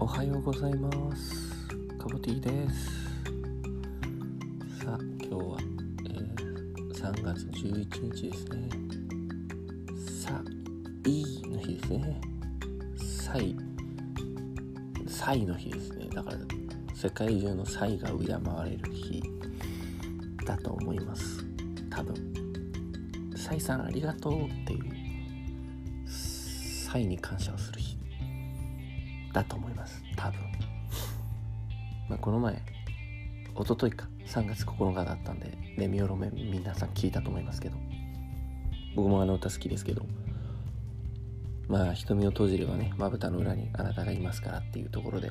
[0.00, 1.68] おはようございます。
[1.98, 2.90] カボティです。
[4.84, 5.58] さあ今日は、
[6.06, 8.68] えー、3月11日ですね。
[10.20, 12.20] さあいいの日ですね。
[13.22, 13.56] サイ
[15.06, 16.08] サイの日ですね。
[16.12, 16.38] だから
[16.92, 19.22] 世界中のサイが敬われる日
[20.44, 21.44] だと思います。
[21.88, 22.14] 多分。
[23.36, 24.82] サイさんありがとうっていう。
[26.06, 27.83] サイに感謝をする日。
[29.34, 30.02] だと思います。
[30.16, 30.40] 多分、
[32.08, 34.08] まあ、この前一昨日か。
[34.26, 37.76] 3月9日だったんでレミオロメ皆さん聞いたと思いますけど。
[38.94, 40.06] 僕もあの歌好きですけど。
[41.68, 45.30] まあ瞳を閉じればねまぶたの裏にあなたがいますからっていうところで。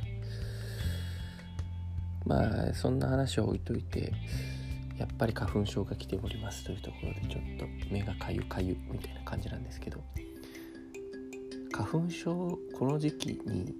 [2.26, 4.14] まあそんな話を置いといて
[4.98, 10.04] やっぱり花粉症が来ておりますというところでちょっと目がかゆかゆみたいな感じなんですけど。
[11.72, 13.74] 花粉症この時期に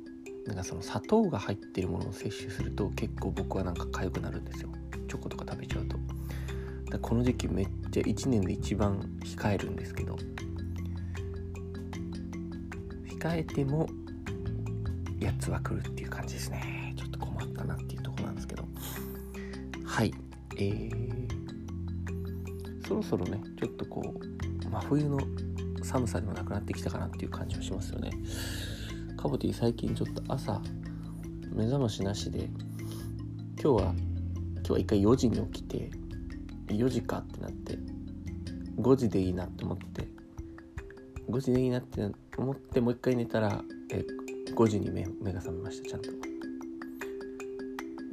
[0.46, 4.70] なんかその砂糖が入ってるものを摂取すると結構僕はなんか痒くなるんですよ。
[5.08, 5.98] チョコとか食べちゃうと。
[6.90, 10.18] だこの時期めっちゃ1年で一番控えるんですけど。
[13.08, 13.88] 控えても
[15.18, 16.94] やつは来るっていう感じですね。
[16.98, 18.66] ちょっと困ったなっていうとこなんですけど。
[19.86, 20.14] はい。
[20.58, 21.28] えー、
[22.88, 25.20] そろそろねちょっとこう真冬の
[25.84, 28.12] 寒さでもなくなってきたかなっていう感じはしますよね。
[29.24, 30.60] カボティ最近ちょっと朝
[31.56, 32.50] 目覚ましなしで
[33.58, 33.94] 今日は
[34.56, 35.90] 今日は一回4時に起きて
[36.68, 37.78] 4時かってなって
[38.82, 40.10] 5時でいいなって思って
[41.30, 43.62] 5時でいいなって思ってもう一回寝たら
[43.94, 44.04] え
[44.54, 46.10] 5時に目目が覚めましたちゃんと。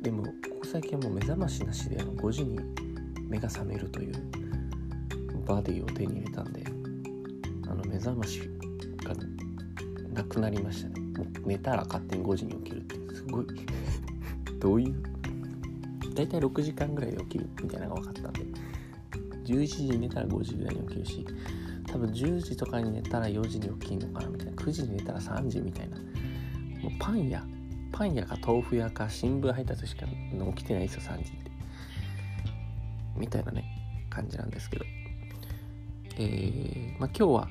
[0.02, 0.30] でもこ
[0.60, 2.60] こ最近はもう目覚ましなしであの5時に
[3.28, 4.14] 目が覚めるという
[5.44, 6.62] バディを手に入れたんで
[7.68, 8.48] あの目覚まし
[9.02, 9.12] が
[10.20, 11.00] なくなりましたね。
[11.00, 13.14] もう寝たら勝手に5時に起きるっていう。
[13.14, 13.46] すごい。
[14.60, 14.94] どういう？
[16.14, 18.40] 大体6時間ぐらいで起きるみたいなのが分かったんで。
[19.44, 21.26] 11時に寝たら5時ぐらいに起きるし
[21.88, 24.52] 多分10時とかに寝たら4時に起きるのかなみたいな。
[24.52, 25.96] 9時に寝たら3時みたいな。
[25.96, 27.44] もうパン屋。
[27.90, 31.50] パン屋か豆腐屋か新聞配達しか起きてないですよ3時って。
[33.16, 33.64] みたいなね
[34.08, 34.84] 感じなんですけど。
[36.18, 37.48] えー、まあ今日は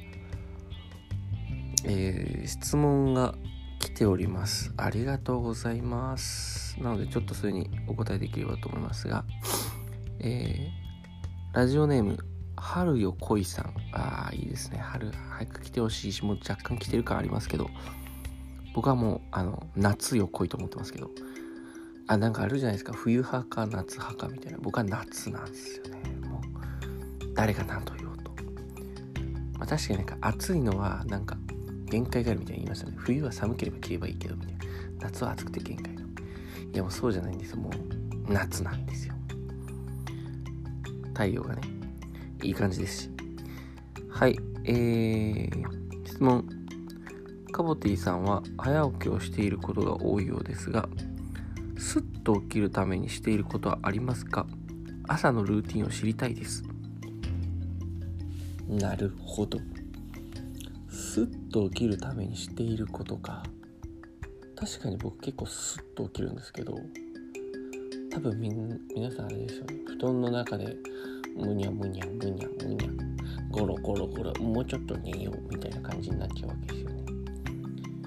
[1.85, 3.35] えー、質問が
[3.79, 4.73] 来ております。
[4.77, 6.81] ありがとうございます。
[6.81, 9.23] なので、ちょっとそれにお答えできればと思いますが、
[10.19, 12.17] えー、ラジオネーム、
[12.57, 13.73] 春よ恋さん。
[13.93, 14.79] ああ、いいですね。
[14.79, 17.69] 春、早く来てほしいし、もう若干来てる感ありますけど、
[18.73, 21.09] 僕はもう、あの、夏よ恋と思ってますけど、
[22.07, 22.91] あ、なんかあるじゃないですか。
[22.93, 24.57] 冬派か夏派かみたいな。
[24.61, 26.01] 僕は夏なんですよね。
[26.27, 28.31] もう、誰が何と言おうと。
[29.57, 31.37] まあ確かになんか暑いのは、なんか、
[31.89, 32.93] 限界があるみたいに言いましたね。
[32.97, 34.59] 冬は寒ければ着ればいいけど、みたいな。
[35.01, 36.01] 夏は暑くて限界の。
[36.01, 36.05] い
[36.73, 37.57] やもうそうじゃないんですよ。
[37.57, 39.13] もう夏なんですよ。
[41.13, 41.61] 太陽がね、
[42.43, 43.09] いい感じですし。
[44.09, 46.47] はい、えー、質問。
[47.51, 50.87] カボティさんは早起きをしていることが多いようですが、
[51.77, 54.45] スッと起きるためにしていることはありますか？
[55.07, 56.63] 朝のルーティンを知りたいです。
[58.67, 59.59] なるほど。
[61.49, 63.43] と起きるためにしていることか。
[64.55, 66.77] 確かに僕結構スッと起きるんですけど
[68.11, 70.75] 多分みん皆さんあれですよね布団の中で
[71.37, 72.89] むにゃむにゃむにゃむにゃ
[73.51, 77.03] ゴロゴロゴロもうちょっと寝ようみたいな感じになっちゃうわけですよね。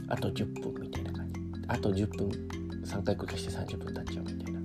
[0.09, 1.41] あと10分みたいな感じ。
[1.69, 2.29] あと10分
[2.85, 4.61] 3回繰りして30分経っちゃうみたいな。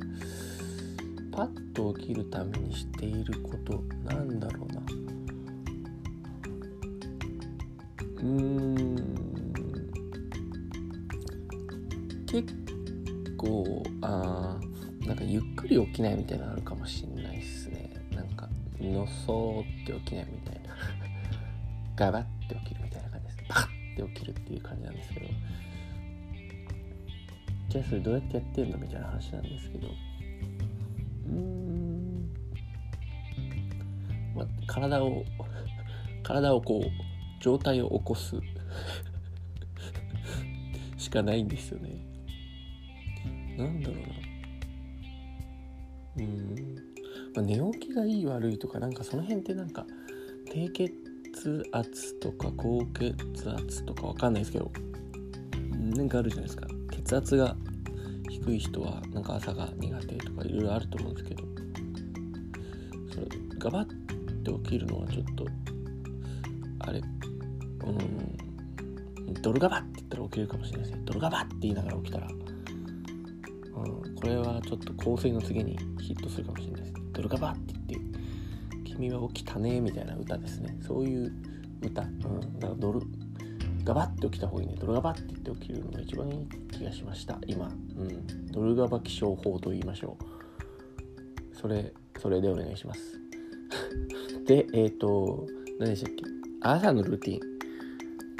[1.31, 4.81] パッと起きるためにしていることなんだろうな。
[8.27, 8.95] うん。
[12.25, 12.53] 結
[13.37, 14.59] 構あ
[15.05, 17.89] なんかゆっくり起きないみたいなのあるかもしんないっすね。
[18.11, 18.49] なんか
[18.81, 20.75] のそーって起きないみたいな。
[21.95, 23.37] ガバって起きるみたいな感じです。
[23.47, 25.27] パッて起きるっていう感じなんですけど。
[27.69, 29.87] じゃあそれどうやってやってんのみたいな話なんですけど。
[31.27, 32.29] うん。
[34.35, 35.23] まあ体を
[36.23, 37.06] 体をこう
[37.39, 38.35] 状態を起こす
[40.97, 42.05] しかないんですよね。
[43.57, 44.03] なんだろうな。
[46.17, 46.75] うん。
[47.35, 49.85] まあ、寝起きがいい悪いとかなんかその辺ってなんか
[50.51, 50.91] 低血
[51.71, 53.15] 圧とか高血
[53.49, 54.71] 圧とかわかんないですけど
[55.95, 57.55] なんかあるじゃないですか血圧が
[58.29, 61.43] 低い人はなんか朝が苦手とかいろいろあると思うんですけど
[63.13, 63.27] それ
[63.59, 65.45] ガバッて起きるのはちょっと
[66.79, 67.01] あれ
[67.89, 69.33] うん。
[69.41, 71.03] ドルガバって言ったら起きるかもしれないですね。
[71.05, 78.17] ドルガバって言いながら起きたら、うん、これはちょっと香水の次にヒットするかもしれないですドルガバって言って
[78.85, 80.77] 君は起きたねみたいな歌ですね。
[80.85, 81.31] そういう
[81.81, 83.01] 歌、うん、だからドル
[83.83, 84.75] ガバって起きた方がいいね。
[84.79, 87.37] ドルガバって言って起きるのが一番いい気がしました。
[87.47, 91.55] 今、うん、ドルガバ起床法と言いましょう。
[91.55, 93.19] それそれでお願いします。
[94.45, 95.45] でえっ、ー、と
[95.79, 96.23] 何でしたっけ？
[96.61, 97.56] 朝のルーティン。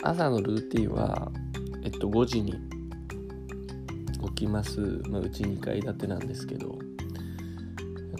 [0.04, 1.32] 朝のルーティンは
[1.84, 2.54] えっと5時に
[4.36, 4.80] 起きます、
[5.10, 6.78] まあ、うち2階建てなんですけど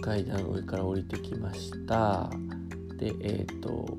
[0.00, 2.30] 階段上から降りてきました。
[2.96, 3.98] でえっ、と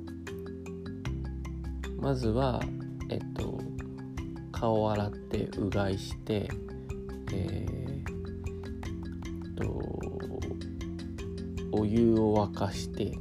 [1.99, 2.61] まずは
[3.09, 3.59] えっ、と
[4.51, 6.49] 顔を洗ってうがいして
[7.31, 9.99] えー、と
[11.71, 13.13] お湯を沸かして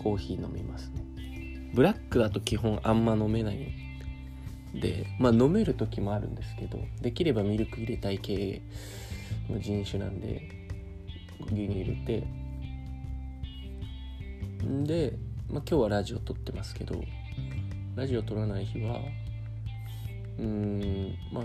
[0.00, 0.97] コーヒー飲みますね。
[1.78, 3.72] ブラックだと基本あんま飲めない
[4.74, 8.60] でまあ飲める時もあるんですけどできればミルク入れたい系
[9.48, 10.42] の人種なんで
[11.42, 12.26] 牛乳入れて
[14.66, 15.12] んで、
[15.48, 17.00] まあ、今日はラジオ撮ってますけど
[17.94, 18.96] ラジオ撮らない日は
[20.36, 21.44] うーんまあ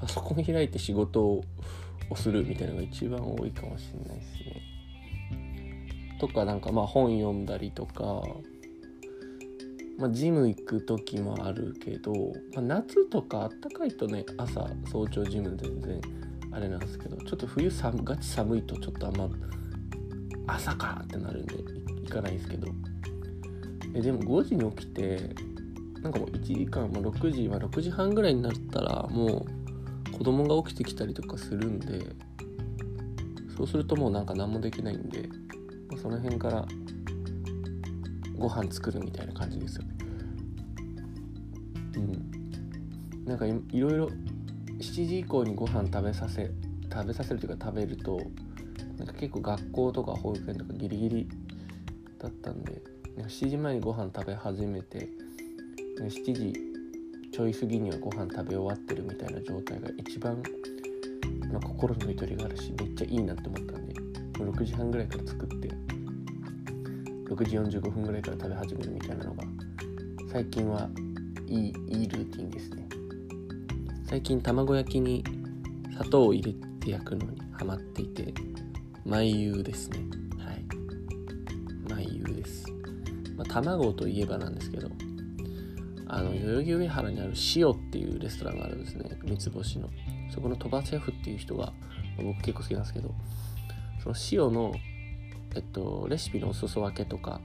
[0.00, 1.44] パソコン開いて仕事を
[2.16, 4.62] するみたいなのが一番多いかもしれないですね。
[6.18, 8.22] とかなんかまあ本読んだりとか、
[9.98, 12.12] まあ、ジム行く時もあるけど、
[12.54, 16.00] まあ、夏とかあったかいとね朝早朝ジム全然
[16.50, 19.28] あれなんですけどちょっと冬寒ガチ寒いとちょっとあんま
[20.46, 21.54] 朝かってなるんで
[22.02, 22.68] 行かないんですけど。
[23.94, 25.34] えでも5時に起きて
[26.02, 29.46] なんかもう1時間、まあ、6時、まあ、6時半ぐらいになったらも
[30.08, 32.04] う子供が起きてきたりとかするんで
[33.56, 35.28] そうするともうなんか何もできないんで、
[35.88, 36.66] まあ、その辺から
[38.36, 39.94] ご飯作るみたいな感じですよね。
[41.96, 43.24] うん。
[43.24, 44.10] なんかいろいろ
[44.78, 46.50] 7時以降にご飯食べさせ
[46.92, 48.20] 食べさせるというか食べると
[48.98, 51.28] なんか結構学校とか保育園とかギリギリ
[52.18, 52.80] だったんで
[53.18, 55.08] 7時前にご飯食べ始めて
[56.00, 56.52] 7時
[57.32, 60.40] ちょい過ぎにはご飯食べ終わってるみたいな状態が一番、
[61.52, 63.94] まあ、心のゆとりがあるしめっちゃいいなって思ったんで
[64.34, 65.68] 6時半ぐらいから作って
[67.28, 69.44] 6時45分ぐらいから食べ始めるみたいなのが
[70.30, 70.88] 最近は
[71.46, 72.88] いいいいルーティンですね。
[74.06, 75.24] 最近卵焼きに
[75.92, 78.32] 砂糖を入れて焼くのにハマっていて
[79.04, 79.98] 眉優ですね。
[80.38, 80.64] はい。
[81.88, 82.66] 眉優です、
[83.36, 84.90] まあ、卵といえばなんですけど
[86.06, 89.18] あの代々木上原にある塩っていうレストランがあるんですね。
[89.24, 89.88] 三つ星の。
[90.34, 91.72] そこの鳥羽シェフっていう人が
[92.16, 93.14] 僕結構好きなんですけど
[94.02, 94.14] その
[94.48, 94.74] 塩の
[95.54, 97.40] えっとレシピのお裾分けとか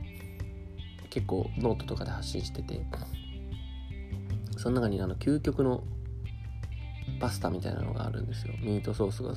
[1.09, 2.81] 結構ノートとかで発信してて
[4.57, 5.83] その中にあの究極の
[7.19, 8.53] パスタみたいなのがあるんですよ。
[8.61, 9.33] ミートソースが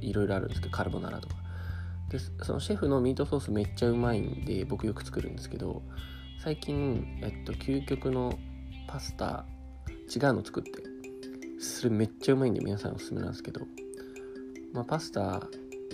[0.00, 1.36] いろいろあるんですけどカルボナーラとか。
[2.10, 5.82] でそのシェフのミートソースめっちゃうまいんで僕よく作るんですけど
[6.42, 8.38] 最近えっと究極の
[8.86, 9.44] パスタ
[10.14, 10.72] 違うの作って
[11.60, 13.60] それめっちゃうまいんで皆さんおすすめなんですけど
[14.72, 15.42] まあパスタ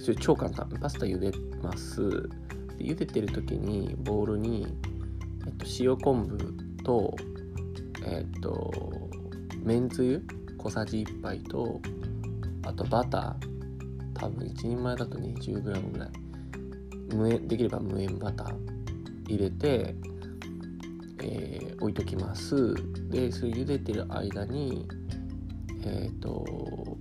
[0.01, 0.69] それ超簡単。
[0.81, 1.33] パスタ茹で
[1.63, 2.23] ます。
[2.79, 4.67] で茹でてる時にボウルに、
[5.47, 7.17] えっと、塩昆布と
[8.05, 9.11] えっと
[9.63, 10.23] めんつゆ
[10.59, 11.81] 小さじ1杯と
[12.63, 13.55] あとバター。
[14.15, 16.11] 多分1人前だと 20g ぐらい。
[17.15, 18.55] 無塩できれば無塩バター
[19.29, 19.95] 入れて、
[21.23, 22.75] えー、置いときます。
[23.11, 24.89] でそれ茹でてる間に
[25.85, 26.97] えっ、と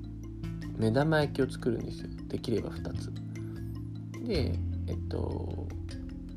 [0.78, 2.10] 目玉焼きを作るんですよ。
[2.34, 3.14] できれば2つ。
[4.26, 5.68] でえっと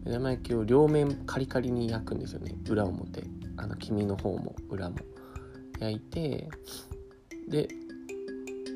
[0.04, 2.54] 目玉焼きを両面カリカリに焼くんですよね。
[2.68, 3.24] 裏表。
[3.56, 4.96] あの黄身の方も裏も。
[5.80, 6.48] 焼いて
[7.48, 7.68] で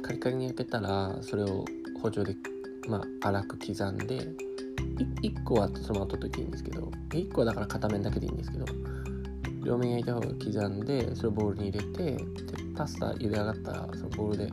[0.03, 1.65] カリカリに焼けたらそれを
[2.03, 2.35] 包丁で
[2.89, 4.29] まあ粗く刻んで
[5.23, 8.65] 1個はその後といていいんですけど1個はだから片面だけでいいんですけど
[9.65, 12.23] 両面焼いた方が刻んでそれをボウルに入れてで
[12.75, 14.50] パスタ茹で上がったらそのボウルで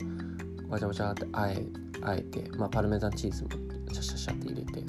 [0.68, 1.64] わちゃわちゃってあえ
[2.02, 3.50] あえて、まあ、パルメザンチーズも
[3.92, 4.84] シャシャシャって入れて。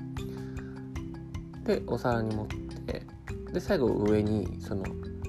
[1.79, 2.47] でお皿に盛っ
[2.85, 3.03] て。
[3.53, 4.83] で最後上にその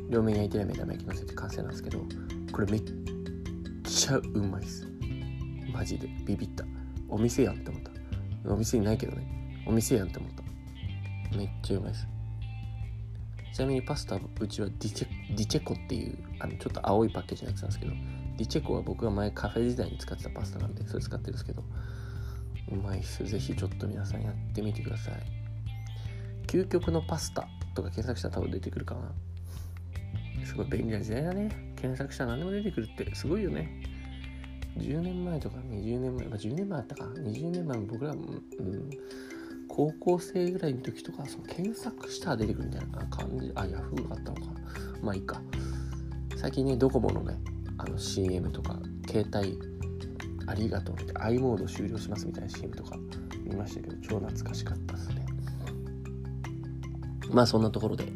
[0.08, 2.04] 両面焼いてる目玉焼きのせて完成なんですけど
[2.52, 2.82] これめっ
[3.84, 4.87] ちゃうまいです。
[5.72, 6.08] マジで。
[6.26, 6.64] ビビった。
[7.08, 7.90] お店やんって思った。
[8.52, 9.62] お店にないけどね。
[9.66, 11.37] お店やんって思った。
[11.37, 12.06] めっちゃうまいです。
[13.52, 17.92] ちなみにパスタうちはディチェディチェコっていうあのちょっと青いパッケージのやつなんですけど
[18.40, 21.62] ディチェコは僕が前カフェ時代に使ってたパスタなんでそれ使ってるんですけど
[22.73, 23.23] うまいっす。
[23.23, 25.14] ぜひちょっと皆さんやってみてください。
[26.47, 29.12] 究極のパスタとか検索したら多分出てくるかな。
[30.47, 31.50] すごい便利な時代だね。
[31.76, 33.14] 検索したら何でも出てくるって。
[33.14, 33.82] すごいよね。
[34.78, 38.90] 10年前とか20年前、まあ、10年前あったか、20年前も僕ら、うん、
[39.68, 44.52] 高校生ぐらいの時とか、その検索したら出てくるみたいな感じ、あ、ヤフーがあったのか。
[45.02, 45.42] まあいいか。
[46.37, 47.37] 最近ね、ドコモのね、
[47.80, 48.76] あの CM とか、
[49.08, 49.58] 携帯
[50.46, 52.96] ありがとうみたいな、i モード終了しますみたいな CM とか
[53.42, 55.26] 見ましたけど、超懐かしかったですね。
[57.32, 58.12] まあそんなところで、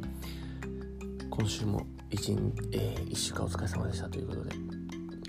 [1.30, 4.50] 今週も一,、えー、1週間お疲れ様でしたということで、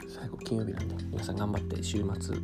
[0.09, 2.35] 最後金曜日なんで、皆さん頑張って週末、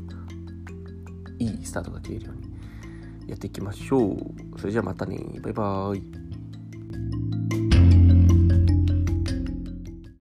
[1.39, 4.59] いいスタートが切れるようにやっていきましょう。
[4.59, 5.19] それじゃあまたね。
[5.41, 6.20] バイバーイ。